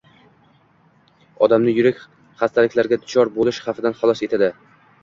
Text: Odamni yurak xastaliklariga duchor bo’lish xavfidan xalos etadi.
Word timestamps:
Odamni 1.47 1.75
yurak 1.81 2.01
xastaliklariga 2.41 3.03
duchor 3.05 3.33
bo’lish 3.39 3.65
xavfidan 3.69 4.01
xalos 4.03 4.31
etadi. 4.31 4.55